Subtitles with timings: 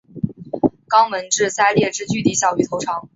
[0.89, 3.07] 肛门至鳃裂之距离小于头长。